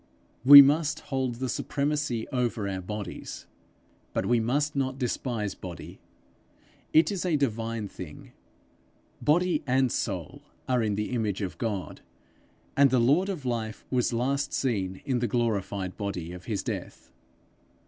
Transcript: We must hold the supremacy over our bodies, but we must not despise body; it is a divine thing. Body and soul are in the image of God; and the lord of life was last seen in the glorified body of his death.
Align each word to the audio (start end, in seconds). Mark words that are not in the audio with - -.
We 0.43 0.63
must 0.63 0.99
hold 1.13 1.35
the 1.35 1.47
supremacy 1.47 2.27
over 2.29 2.67
our 2.67 2.81
bodies, 2.81 3.45
but 4.13 4.25
we 4.25 4.39
must 4.39 4.75
not 4.75 4.97
despise 4.97 5.53
body; 5.53 5.99
it 6.91 7.11
is 7.11 7.23
a 7.23 7.35
divine 7.35 7.87
thing. 7.87 8.31
Body 9.21 9.61
and 9.67 9.91
soul 9.91 10.41
are 10.67 10.81
in 10.81 10.95
the 10.95 11.11
image 11.11 11.43
of 11.43 11.59
God; 11.59 12.01
and 12.75 12.89
the 12.89 12.97
lord 12.99 13.29
of 13.29 13.45
life 13.45 13.85
was 13.91 14.11
last 14.11 14.53
seen 14.53 15.03
in 15.05 15.19
the 15.19 15.27
glorified 15.27 15.97
body 15.97 16.31
of 16.31 16.45
his 16.45 16.63
death. 16.63 17.11